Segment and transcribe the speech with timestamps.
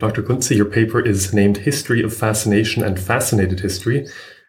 [0.00, 0.22] Dr.
[0.22, 4.08] Kunze, your paper is named History of Fascination and Fascinated History.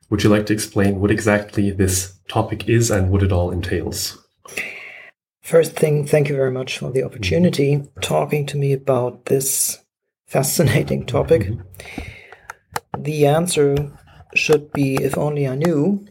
[0.09, 4.17] Would you like to explain what exactly this topic is and what it all entails?
[5.41, 7.99] First thing, thank you very much for the opportunity mm-hmm.
[7.99, 9.79] talking to me about this
[10.25, 11.41] fascinating topic.
[11.41, 13.03] Mm-hmm.
[13.03, 13.91] The answer
[14.33, 16.05] should be if only I knew.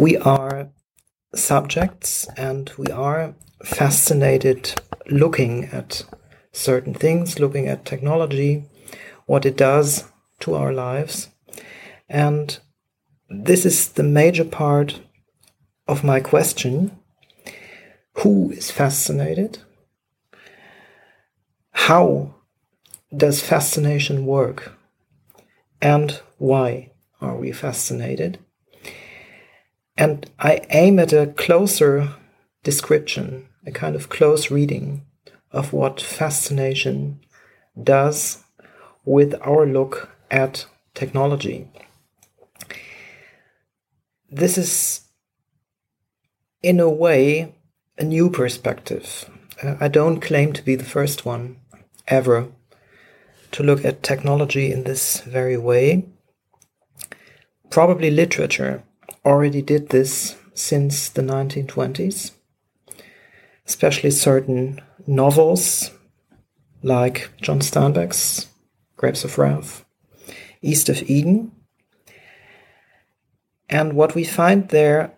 [0.00, 0.70] We are
[1.36, 4.74] subjects and we are fascinated
[5.08, 6.04] looking at
[6.52, 8.64] certain things, looking at technology,
[9.26, 10.04] what it does
[10.40, 11.28] to our lives.
[12.08, 12.58] And
[13.28, 15.00] this is the major part
[15.88, 16.96] of my question
[18.16, 19.58] who is fascinated?
[21.72, 22.34] How
[23.16, 24.74] does fascination work?
[25.80, 28.38] And why are we fascinated?
[29.96, 32.10] And I aim at a closer
[32.62, 35.06] description, a kind of close reading
[35.52, 37.20] of what fascination
[37.80, 38.42] does
[39.04, 41.68] with our look at technology.
[44.30, 45.02] This is,
[46.62, 47.54] in a way,
[47.98, 49.28] a new perspective.
[49.62, 51.56] Uh, I don't claim to be the first one
[52.08, 52.48] ever
[53.52, 56.06] to look at technology in this very way.
[57.68, 58.82] Probably literature
[59.24, 62.32] already did this since the 1920s,
[63.66, 65.90] especially certain novels
[66.82, 68.48] like John Steinbeck's
[68.96, 69.84] Grapes of Wrath,
[70.60, 71.52] East of Eden.
[73.68, 75.14] And what we find there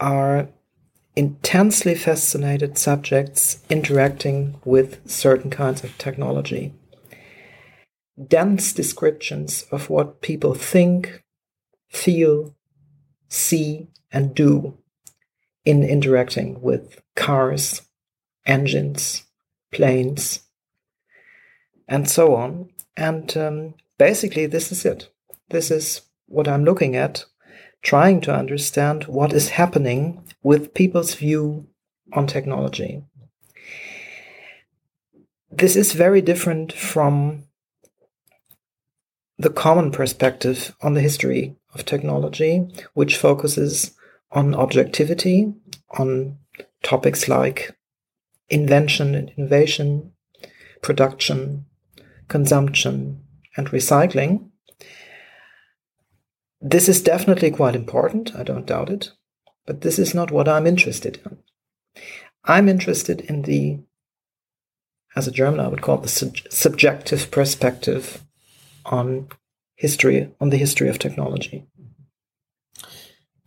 [0.00, 0.48] are
[1.14, 6.74] intensely fascinated subjects interacting with certain kinds of technology.
[8.28, 11.22] Dense descriptions of what people think,
[11.88, 12.54] feel,
[13.28, 14.78] see, and do
[15.64, 17.82] in interacting with cars,
[18.46, 19.24] engines,
[19.70, 20.40] planes,
[21.88, 22.70] and so on.
[22.96, 25.08] And um, basically, this is it.
[25.50, 27.24] This is what I'm looking at,
[27.82, 31.66] trying to understand what is happening with people's view
[32.12, 33.02] on technology.
[35.50, 37.44] This is very different from
[39.38, 43.92] the common perspective on the history of technology, which focuses
[44.30, 45.52] on objectivity,
[45.90, 46.38] on
[46.82, 47.76] topics like
[48.48, 50.12] invention and innovation,
[50.82, 51.66] production,
[52.28, 53.22] consumption,
[53.56, 54.48] and recycling.
[56.60, 59.10] This is definitely quite important, I don't doubt it.
[59.66, 61.38] But this is not what I'm interested in.
[62.44, 63.80] I'm interested in the,
[65.14, 68.24] as a German, I would call it the sub- subjective perspective
[68.84, 69.28] on
[69.76, 71.66] history, on the history of technology.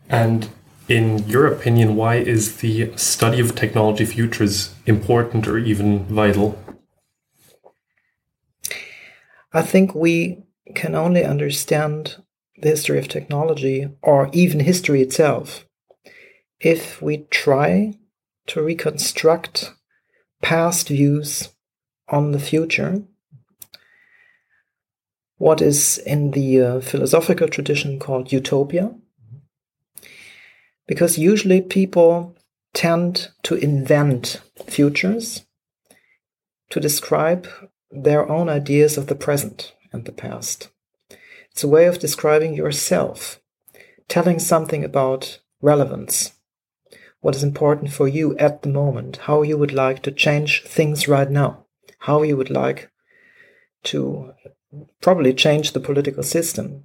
[0.09, 0.49] And
[0.87, 6.59] in your opinion, why is the study of technology futures important or even vital?
[9.53, 10.43] I think we
[10.73, 12.17] can only understand
[12.57, 15.65] the history of technology or even history itself
[16.59, 17.93] if we try
[18.47, 19.73] to reconstruct
[20.41, 21.49] past views
[22.09, 23.03] on the future,
[25.37, 28.95] what is in the uh, philosophical tradition called utopia.
[30.87, 32.35] Because usually people
[32.73, 35.45] tend to invent futures
[36.69, 37.47] to describe
[37.89, 40.69] their own ideas of the present and the past.
[41.51, 43.39] It's a way of describing yourself,
[44.07, 46.33] telling something about relevance,
[47.21, 51.07] what is important for you at the moment, how you would like to change things
[51.07, 51.65] right now,
[51.99, 52.91] how you would like
[53.85, 54.33] to
[55.01, 56.83] probably change the political system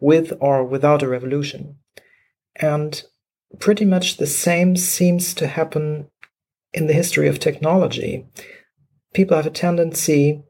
[0.00, 1.76] with or without a revolution.
[2.56, 3.02] And
[3.58, 6.08] pretty much the same seems to happen
[6.72, 8.26] in the history of technology.
[9.12, 10.42] People have a tendency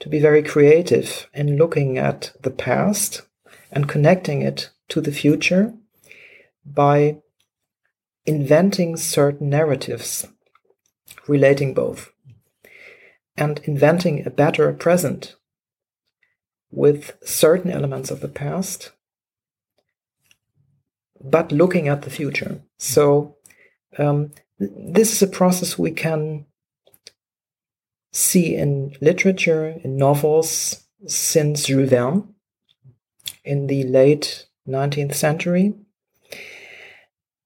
[0.00, 3.22] to be very creative in looking at the past
[3.70, 5.72] and connecting it to the future
[6.64, 7.16] by
[8.26, 10.26] inventing certain narratives
[11.26, 12.10] relating both
[13.36, 15.36] and inventing a better present
[16.74, 18.90] with certain elements of the past,
[21.22, 22.60] but looking at the future.
[22.78, 23.36] So,
[23.96, 26.46] um, this is a process we can
[28.12, 32.34] see in literature, in novels, since Jules Verne
[33.44, 35.74] in the late 19th century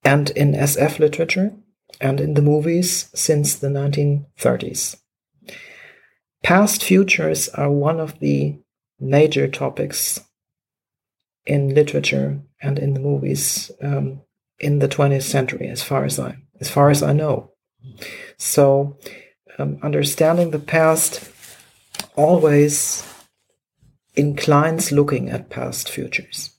[0.05, 1.53] and in SF literature
[2.01, 4.97] and in the movies since the 1930s.
[6.43, 8.59] Past futures are one of the
[9.00, 10.21] major topics
[11.47, 14.21] in literature and in the movies um,
[14.59, 17.53] in the 20th century, as far as I as far as I know.
[18.37, 18.99] So,
[19.59, 21.31] um, understanding the past
[22.17, 23.06] always
[24.15, 26.50] inclines looking at past futures.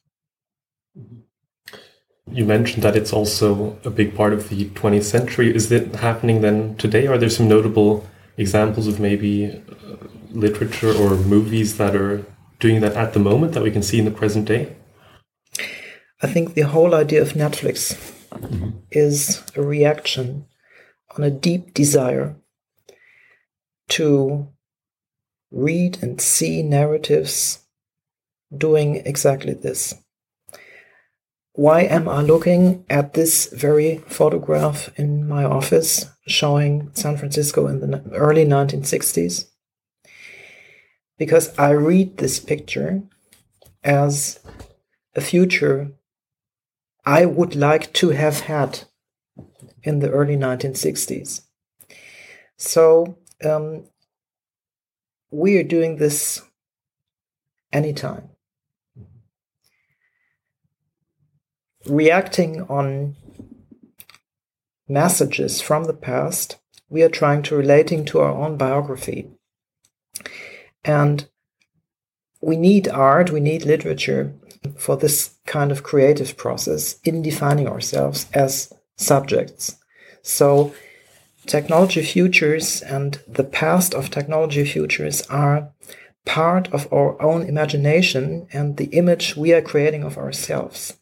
[2.31, 5.53] You mentioned that it's also a big part of the 20th century.
[5.53, 7.07] Is it happening then today?
[7.07, 8.07] Are there some notable
[8.37, 12.25] examples of maybe uh, literature or movies that are
[12.59, 14.75] doing that at the moment that we can see in the present day?
[16.21, 17.95] I think the whole idea of Netflix
[18.31, 18.71] mm-hmm.
[18.91, 20.45] is a reaction
[21.17, 22.35] on a deep desire
[23.89, 24.49] to
[25.51, 27.59] read and see narratives
[28.55, 29.95] doing exactly this.
[31.53, 37.79] Why am I looking at this very photograph in my office showing San Francisco in
[37.79, 39.48] the early 1960s?
[41.19, 43.03] Because I read this picture
[43.83, 44.39] as
[45.15, 45.91] a future
[47.05, 48.81] I would like to have had
[49.81, 51.41] in the early 1960s.
[52.55, 53.85] So um,
[55.31, 56.43] we are doing this
[57.71, 58.29] anytime.
[61.87, 63.15] Reacting on
[64.87, 66.57] messages from the past,
[66.89, 69.31] we are trying to relating to our own biography.
[70.83, 71.27] And
[72.41, 74.33] we need art, we need literature
[74.77, 79.75] for this kind of creative process in defining ourselves as subjects.
[80.21, 80.73] So
[81.45, 85.71] technology futures and the past of technology futures are
[86.25, 90.97] part of our own imagination and the image we are creating of ourselves.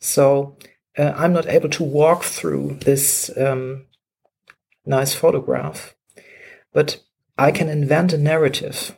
[0.00, 0.56] So
[0.98, 3.86] uh, I'm not able to walk through this um,
[4.84, 5.94] nice photograph,
[6.72, 7.00] but
[7.36, 8.96] I can invent a narrative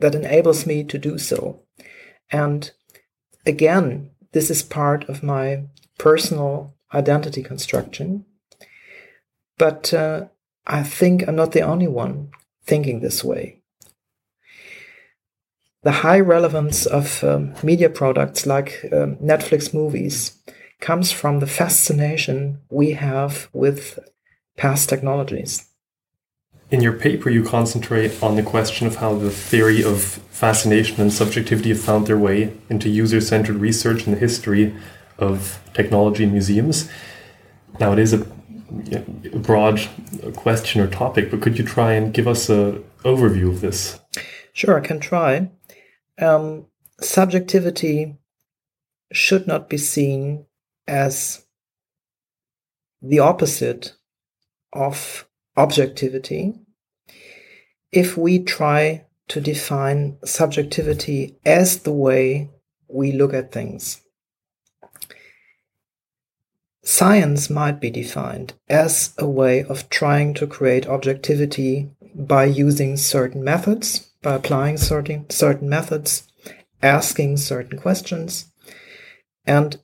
[0.00, 1.62] that enables me to do so.
[2.30, 2.70] And
[3.46, 5.64] again, this is part of my
[5.98, 8.24] personal identity construction.
[9.58, 10.26] But uh,
[10.66, 12.30] I think I'm not the only one
[12.64, 13.60] thinking this way.
[15.82, 20.38] The high relevance of um, media products like um, Netflix movies
[20.80, 23.98] comes from the fascination we have with
[24.56, 25.68] past technologies.
[26.72, 31.12] In your paper, you concentrate on the question of how the theory of fascination and
[31.12, 34.74] subjectivity have found their way into user centered research in the history
[35.18, 36.90] of technology in museums.
[37.78, 38.26] Now, it is a
[39.34, 39.86] broad
[40.34, 44.00] question or topic, but could you try and give us an overview of this?
[44.54, 45.50] Sure, I can try.
[46.18, 46.68] Um,
[47.02, 48.16] subjectivity
[49.12, 50.46] should not be seen
[50.88, 51.44] as
[53.02, 53.94] the opposite
[54.72, 56.54] of objectivity.
[57.90, 62.50] If we try to define subjectivity as the way
[62.88, 64.02] we look at things,
[66.84, 73.44] Science might be defined as a way of trying to create objectivity by using certain
[73.44, 76.24] methods, by applying certain, certain methods,
[76.82, 78.52] asking certain questions,
[79.46, 79.80] and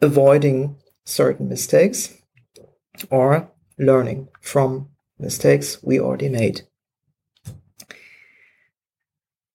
[0.00, 2.14] avoiding certain mistakes
[3.10, 4.88] or learning from
[5.18, 6.62] mistakes we already made.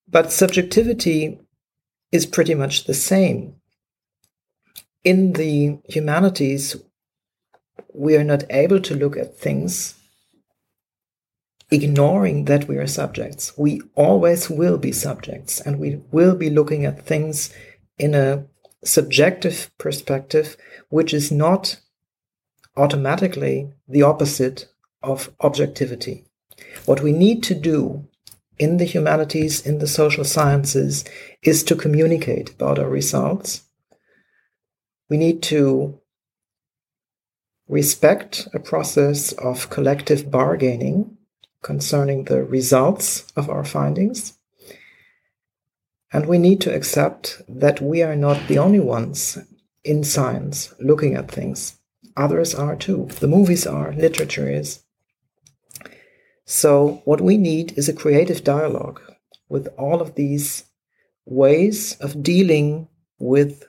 [0.08, 1.40] But subjectivity
[2.12, 3.56] is pretty much the same
[5.04, 6.78] in the humanities,
[7.94, 9.96] we are not able to look at things
[11.72, 13.58] ignoring that we are subjects.
[13.58, 17.54] We always will be subjects, and we will be looking at things
[17.98, 18.46] in a
[18.84, 20.56] subjective perspective,
[20.90, 21.80] which is not
[22.78, 24.68] automatically the opposite
[25.04, 26.26] of objectivity.
[26.86, 28.08] What we need to do
[28.58, 31.04] in the humanities, in the social sciences,
[31.42, 33.64] is to communicate about our results
[35.14, 36.00] we need to
[37.68, 41.18] respect a process of collective bargaining
[41.62, 44.38] concerning the results of our findings.
[46.12, 49.38] And we need to accept that we are not the only ones
[49.84, 51.78] in science looking at things.
[52.18, 53.08] Others are too.
[53.20, 54.80] The movies are, literature is.
[56.46, 59.02] So, what we need is a creative dialogue
[59.48, 60.66] with all of these
[61.26, 63.64] ways of dealing with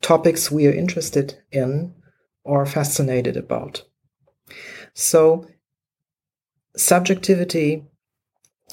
[0.00, 1.94] topics we are interested in
[2.44, 3.84] or fascinated about.
[4.94, 5.46] So,
[6.76, 7.84] subjectivity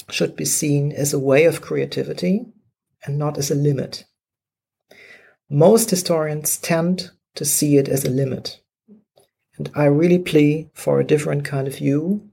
[0.09, 2.45] should be seen as a way of creativity
[3.05, 4.05] and not as a limit.
[5.49, 8.59] Most historians tend to see it as a limit.
[9.57, 12.28] And I really plea for a different kind of view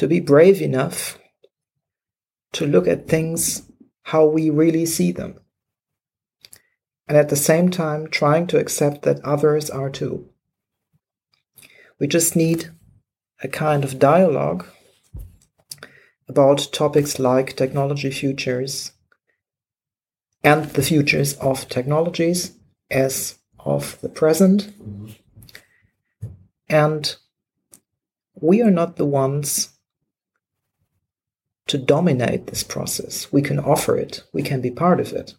[0.00, 1.18] to be brave enough
[2.54, 3.70] to look at things
[4.04, 5.38] how we really see them
[7.06, 10.26] and at the same time trying to accept that others are too.
[11.98, 12.70] We just need
[13.42, 14.64] a kind of dialogue,
[16.26, 18.92] about topics like technology futures
[20.42, 22.52] and the futures of technologies
[22.90, 24.72] as of the present.
[24.80, 25.10] Mm-hmm.
[26.70, 27.16] And
[28.40, 29.69] we are not the ones
[31.70, 33.32] to dominate this process.
[33.32, 35.34] We can offer it, we can be part of it,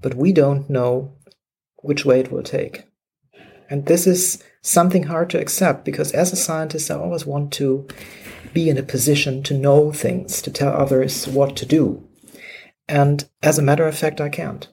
[0.00, 1.12] but we don't know
[1.82, 2.84] which way it will take.
[3.68, 7.88] And this is something hard to accept because as a scientist, I always want to
[8.52, 12.06] be in a position to know things, to tell others what to do.
[12.88, 14.68] And as a matter of fact, I can't.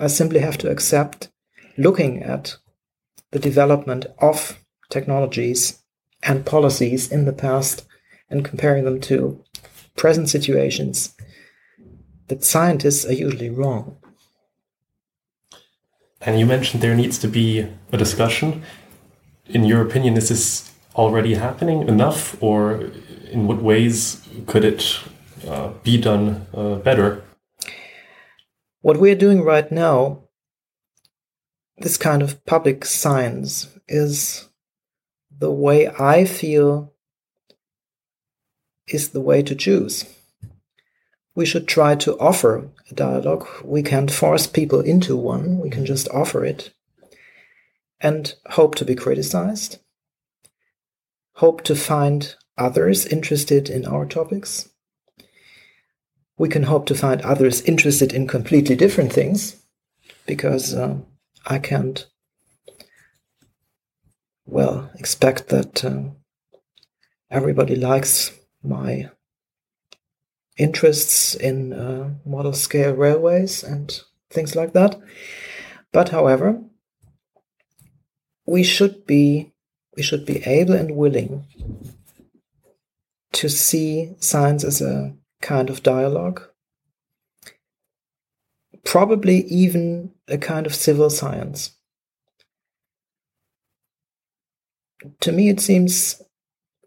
[0.00, 1.30] I simply have to accept
[1.78, 2.56] looking at
[3.30, 4.58] the development of
[4.90, 5.84] technologies
[6.24, 7.85] and policies in the past
[8.28, 9.42] and comparing them to
[9.96, 11.14] present situations
[12.28, 13.96] that scientists are usually wrong.
[16.20, 18.62] And you mentioned there needs to be a discussion.
[19.46, 22.90] In your opinion, is this already happening enough, or
[23.30, 24.98] in what ways could it
[25.46, 27.22] uh, be done uh, better?
[28.80, 30.24] What we're doing right now,
[31.78, 34.48] this kind of public science, is
[35.30, 36.92] the way I feel
[38.88, 40.04] is the way to choose.
[41.34, 43.46] We should try to offer a dialogue.
[43.62, 46.72] We can't force people into one, we can just offer it
[48.00, 49.78] and hope to be criticized,
[51.34, 54.68] hope to find others interested in our topics.
[56.38, 59.56] We can hope to find others interested in completely different things
[60.26, 60.98] because uh,
[61.46, 62.06] I can't,
[64.44, 66.02] well, expect that uh,
[67.30, 68.32] everybody likes
[68.62, 69.10] my
[70.56, 74.98] interests in uh, model scale railways and things like that.
[75.92, 76.60] But however,
[78.46, 79.52] we should be
[79.96, 81.46] we should be able and willing
[83.32, 86.42] to see science as a kind of dialogue,
[88.84, 91.72] probably even a kind of civil science.
[95.20, 96.22] To me, it seems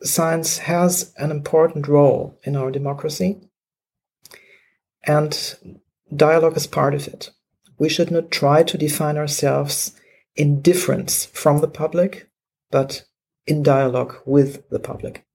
[0.03, 3.37] science has an important role in our democracy,
[5.03, 5.55] and
[6.15, 7.31] dialogue is part of it.
[7.77, 9.99] We should not try to define ourselves
[10.35, 12.29] in difference from the public,
[12.71, 13.05] but
[13.47, 15.25] in dialogue with the public.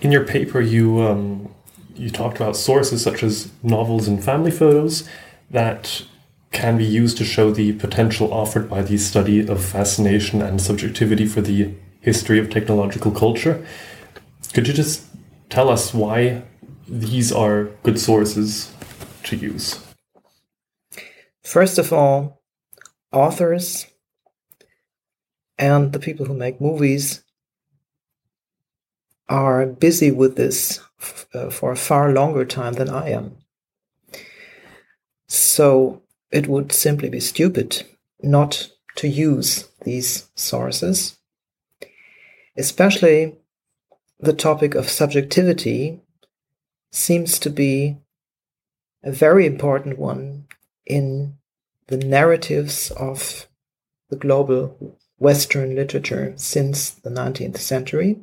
[0.00, 1.54] In your paper, you um,
[1.94, 5.08] you talked about sources such as novels and family photos
[5.50, 6.04] that
[6.50, 11.26] can be used to show the potential offered by the study of fascination and subjectivity
[11.26, 13.66] for the history of technological culture.
[14.52, 15.02] Could you just
[15.48, 16.42] tell us why
[16.86, 18.72] these are good sources
[19.24, 19.80] to use?
[21.42, 22.42] First of all,
[23.10, 23.86] authors
[25.58, 27.24] and the people who make movies
[29.28, 30.80] are busy with this
[31.50, 33.38] for a far longer time than I am.
[35.26, 37.84] So it would simply be stupid
[38.22, 41.18] not to use these sources
[42.56, 43.36] Especially
[44.20, 46.00] the topic of subjectivity
[46.92, 47.96] seems to be
[49.02, 50.46] a very important one
[50.86, 51.36] in
[51.88, 53.48] the narratives of
[54.08, 58.20] the global Western literature since the 19th century.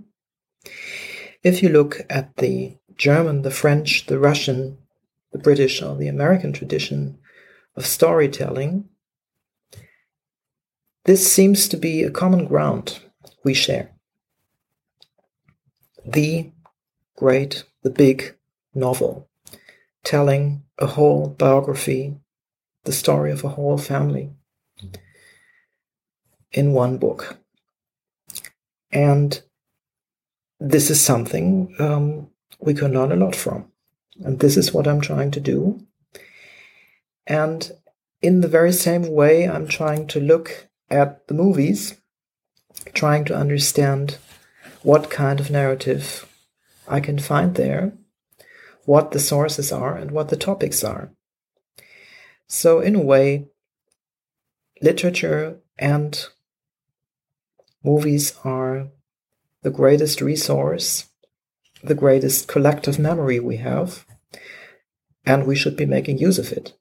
[1.44, 4.78] If you look at the German, the French, the Russian,
[5.32, 7.18] the British, or the American tradition
[7.76, 8.88] of storytelling,
[11.06, 13.00] this seems to be a common ground
[13.44, 13.90] we share
[16.06, 16.52] the
[17.16, 18.36] great, the big
[18.74, 19.30] novel,
[20.04, 22.16] telling a whole biography,
[22.84, 24.32] the story of a whole family
[26.52, 27.38] in one book.
[28.92, 29.42] And
[30.60, 32.30] this is something um,
[32.60, 33.72] we can learn a lot from.
[34.24, 35.86] And this is what I'm trying to do.
[37.26, 37.72] And
[38.22, 41.96] in the very same way, I'm trying to look at the movies,
[42.94, 44.18] trying to understand
[44.84, 46.28] what kind of narrative
[46.88, 47.94] I can find there,
[48.86, 51.12] what the sources are, and what the topics are.
[52.48, 53.48] So, in a way,
[54.82, 56.26] literature and
[57.84, 58.88] movies are
[59.62, 61.10] the greatest resource,
[61.84, 64.06] the greatest collective memory we have,
[65.26, 66.74] and we should be making use of it.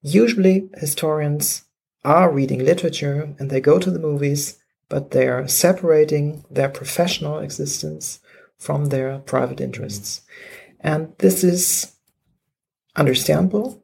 [0.00, 1.64] Usually, historians
[2.04, 4.58] are reading literature and they go to the movies
[4.92, 8.20] but they are separating their professional existence
[8.58, 10.20] from their private interests.
[10.80, 11.96] And this is
[12.94, 13.82] understandable.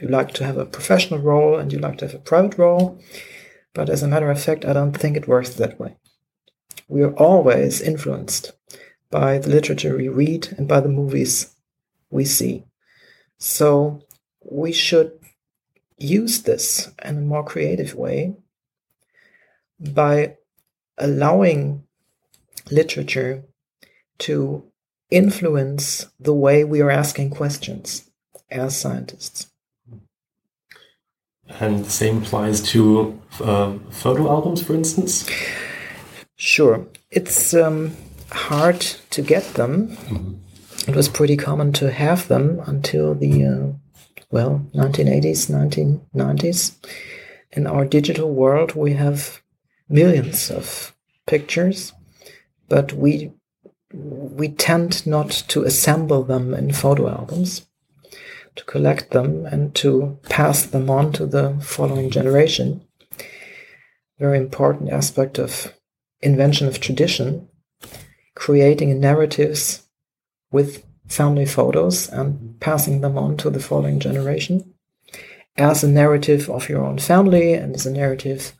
[0.00, 2.98] You like to have a professional role and you like to have a private role,
[3.74, 5.98] but as a matter of fact, I don't think it works that way.
[6.88, 8.52] We are always influenced
[9.10, 11.54] by the literature we read and by the movies
[12.08, 12.64] we see.
[13.36, 14.00] So
[14.50, 15.12] we should
[15.98, 18.38] use this in a more creative way
[19.92, 20.36] by
[20.98, 21.84] allowing
[22.70, 23.44] literature
[24.18, 24.64] to
[25.10, 28.10] influence the way we are asking questions
[28.50, 29.48] as scientists.
[31.60, 35.28] And the same applies to uh, photo albums, for instance?
[36.36, 36.86] Sure.
[37.10, 37.92] It's um,
[38.30, 39.88] hard to get them.
[39.88, 40.90] Mm-hmm.
[40.90, 46.76] It was pretty common to have them until the, uh, well, 1980s, 1990s.
[47.52, 49.40] In our digital world, we have
[49.88, 50.94] millions of
[51.26, 51.92] pictures,
[52.68, 53.32] but we
[53.92, 57.64] we tend not to assemble them in photo albums,
[58.56, 62.80] to collect them and to pass them on to the following generation.
[64.18, 65.72] Very important aspect of
[66.20, 67.48] invention of tradition,
[68.34, 69.84] creating narratives
[70.50, 74.73] with family photos and passing them on to the following generation
[75.56, 78.52] as a narrative of your own family and as a narrative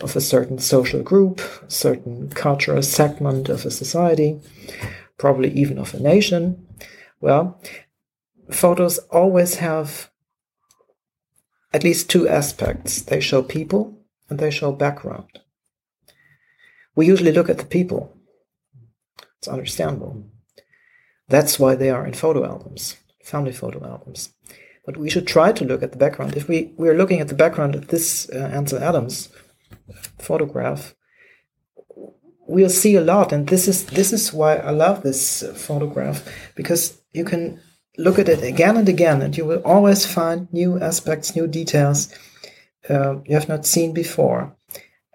[0.00, 4.40] of a certain social group, certain cultural segment of a society,
[5.16, 6.66] probably even of a nation.
[7.20, 7.60] Well,
[8.50, 10.10] photos always have
[11.72, 13.98] at least two aspects they show people
[14.28, 15.40] and they show background.
[16.94, 18.16] We usually look at the people.
[19.38, 20.24] It's understandable.
[21.28, 24.34] That's why they are in photo albums, family photo albums.
[24.86, 26.36] But we should try to look at the background.
[26.36, 29.30] If we, we are looking at the background of this uh, Ansel Adams
[30.18, 30.94] photograph,
[32.46, 33.32] we'll see a lot.
[33.32, 37.60] And this is, this is why I love this uh, photograph, because you can
[37.96, 42.12] look at it again and again, and you will always find new aspects, new details
[42.90, 44.54] uh, you have not seen before.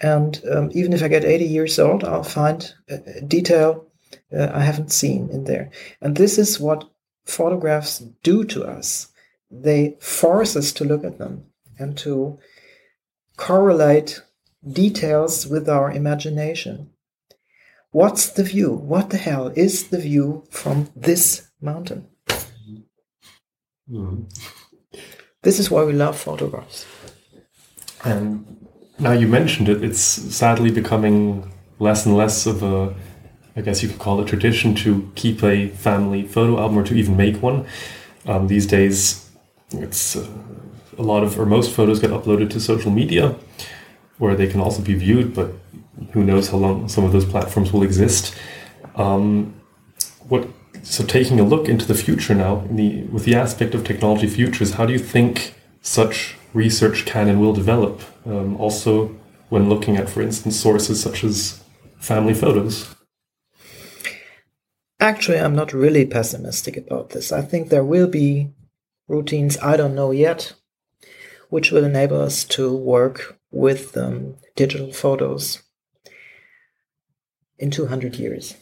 [0.01, 3.85] And um, even if I get 80 years old, I'll find a detail
[4.35, 5.71] uh, I haven't seen in there.
[6.01, 6.89] And this is what
[7.25, 9.07] photographs do to us.
[9.51, 11.45] They force us to look at them
[11.77, 12.39] and to
[13.37, 14.21] correlate
[14.69, 16.91] details with our imagination.
[17.91, 18.71] What's the view?
[18.71, 22.07] What the hell is the view from this mountain?
[23.89, 24.31] Mm.
[25.41, 26.85] This is why we love photographs.
[28.03, 28.67] And
[28.99, 32.93] now you mentioned it, it's sadly becoming less and less of a,
[33.55, 36.93] I guess you could call it tradition to keep a family photo album or to
[36.93, 37.65] even make one.
[38.25, 39.28] Um, these days,
[39.71, 40.27] it's uh,
[40.97, 43.35] a lot of, or most photos get uploaded to social media
[44.17, 45.53] where they can also be viewed, but
[46.11, 48.35] who knows how long some of those platforms will exist.
[48.95, 49.59] Um,
[50.27, 50.47] what
[50.83, 54.73] so taking a look into the future now, the, with the aspect of technology futures,
[54.73, 58.01] how do you think such research can and will develop?
[58.25, 59.15] Um, also,
[59.49, 61.63] when looking at, for instance, sources such as
[61.99, 62.95] family photos.
[64.99, 67.31] Actually, I'm not really pessimistic about this.
[67.31, 68.49] I think there will be
[69.09, 70.53] routines, I don't know yet,
[71.49, 75.61] which will enable us to work with um, digital photos
[77.57, 78.55] in 200 years.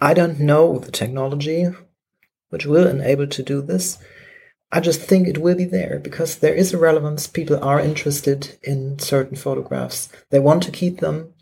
[0.00, 1.66] I don't know the technology
[2.50, 3.98] which will enable to do this.
[4.70, 7.26] I just think it will be there because there is a relevance.
[7.26, 10.08] People are interested in certain photographs.
[10.30, 11.34] They want to keep them.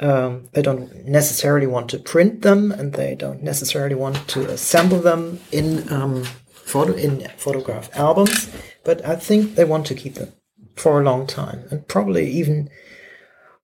[0.00, 4.98] Um, they don't necessarily want to print them, and they don't necessarily want to assemble
[4.98, 6.24] them in um,
[6.64, 8.50] photo in photograph albums.
[8.84, 10.32] But I think they want to keep them
[10.76, 12.68] for a long time, and probably even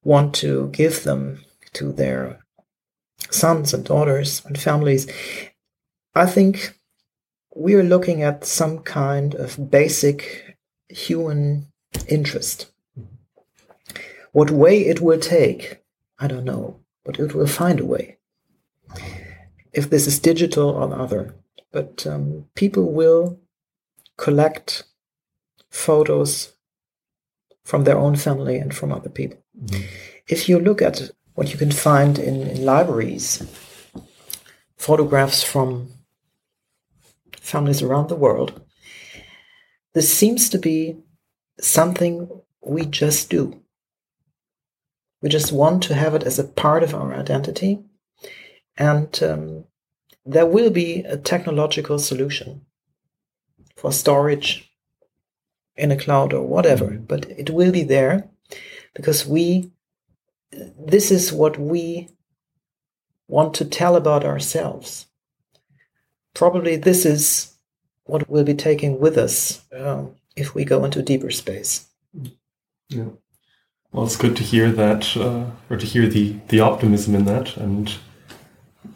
[0.02, 2.40] want to give them to their
[3.30, 5.06] sons and daughters and families.
[6.14, 6.78] I think
[7.54, 10.56] we are looking at some kind of basic
[10.88, 11.66] human
[12.08, 12.70] interest.
[14.32, 15.82] What way it will take,
[16.18, 18.18] I don't know, but it will find a way.
[19.72, 21.34] If this is digital or other,
[21.72, 23.38] but um, people will
[24.16, 24.84] collect
[25.70, 26.52] photos
[27.64, 29.38] from their own family and from other people.
[29.58, 29.82] Mm-hmm.
[30.26, 33.42] If you look at what you can find in, in libraries,
[34.76, 35.88] photographs from
[37.40, 38.60] families around the world.
[39.94, 40.96] This seems to be
[41.58, 42.28] something
[42.64, 43.62] we just do.
[45.20, 47.80] We just want to have it as a part of our identity.
[48.76, 49.64] And um,
[50.24, 52.62] there will be a technological solution
[53.76, 54.70] for storage
[55.76, 58.28] in a cloud or whatever, but it will be there
[58.94, 59.70] because we,
[60.78, 62.08] this is what we
[63.28, 65.06] want to tell about ourselves
[66.34, 67.56] probably this is
[68.04, 71.88] what we'll be taking with us um, if we go into deeper space.
[72.88, 73.10] Yeah.
[73.92, 77.56] Well, it's good to hear that, uh, or to hear the the optimism in that,
[77.56, 77.92] and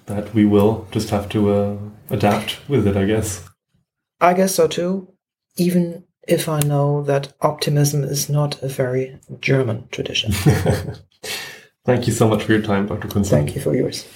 [0.07, 1.77] that we will just have to uh,
[2.11, 3.49] adapt with it, I guess.
[4.21, 5.13] I guess so too,
[5.57, 10.33] even if I know that optimism is not a very German tradition.
[11.85, 13.09] Thank you so much for your time, Dr.
[13.09, 13.29] Kunzmann.
[13.29, 14.07] Thank you for yours.